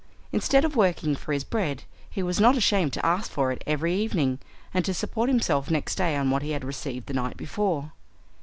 Instead 0.31 0.65
of 0.65 0.75
working 0.75 1.15
for 1.15 1.31
his 1.31 1.43
bread 1.43 1.83
he 2.09 2.23
was 2.23 2.39
not 2.39 2.57
ashamed 2.57 2.91
to 2.91 3.05
ask 3.05 3.29
for 3.29 3.51
it 3.51 3.63
every 3.67 3.93
evening, 3.93 4.39
and 4.73 4.83
to 4.83 4.95
support 4.95 5.29
himself 5.29 5.69
next 5.69 5.93
day 5.93 6.15
on 6.15 6.31
what 6.31 6.41
he 6.41 6.49
had 6.53 6.65
received 6.65 7.05
the 7.05 7.13
night 7.13 7.37
before. 7.37 7.91